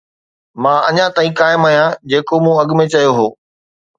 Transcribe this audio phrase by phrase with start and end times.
[0.63, 3.27] مان اڃا تائين قائم آهيان جيڪو مون اڳ ۾ چيو هو